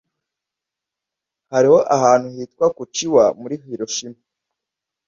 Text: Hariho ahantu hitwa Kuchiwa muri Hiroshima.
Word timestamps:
Hariho 1.51 1.77
ahantu 1.95 2.27
hitwa 2.35 2.65
Kuchiwa 2.77 3.23
muri 3.39 3.55
Hiroshima. 3.63 4.19